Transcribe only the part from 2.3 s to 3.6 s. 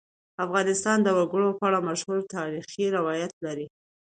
تاریخی روایتونه